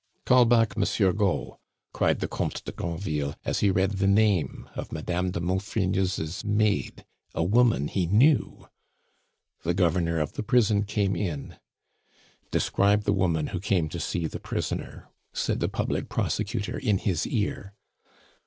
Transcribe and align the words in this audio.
"Call 0.25 0.45
back 0.45 0.75
Monsieur 0.75 1.13
Gault!" 1.13 1.59
cried 1.93 2.21
the 2.21 2.27
Comte 2.27 2.63
de 2.65 2.71
Granville, 2.71 3.35
as 3.45 3.59
he 3.59 3.69
read 3.69 3.91
the 3.91 4.07
name 4.07 4.67
of 4.73 4.91
Madame 4.91 5.29
de 5.29 5.39
Maufrigneuse's 5.39 6.43
maid 6.43 7.05
a 7.35 7.43
woman 7.43 7.87
he 7.87 8.07
knew. 8.07 8.67
The 9.61 9.75
governor 9.75 10.17
of 10.19 10.33
the 10.33 10.41
prison 10.41 10.85
came 10.85 11.15
in. 11.15 11.57
"Describe 12.49 13.03
the 13.03 13.13
woman 13.13 13.45
who 13.53 13.59
came 13.59 13.89
to 13.89 13.99
see 13.99 14.25
the 14.25 14.39
prisoner," 14.39 15.07
said 15.33 15.59
the 15.59 15.69
public 15.69 16.09
prosecutor 16.09 16.79
in 16.79 16.97
his 16.97 17.27
ear. 17.27 17.75